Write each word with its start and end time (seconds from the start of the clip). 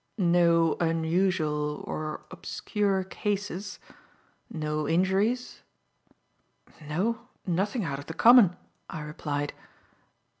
"No 0.17 0.77
unusual 0.79 1.83
or 1.87 2.21
obscure 2.31 3.03
cases? 3.03 3.77
No 4.49 4.87
injuries?" 4.89 5.61
"No, 6.89 7.27
nothing 7.45 7.83
out 7.83 7.99
of 7.99 8.07
the 8.07 8.15
common," 8.15 8.55
I 8.89 9.01
replied. 9.01 9.53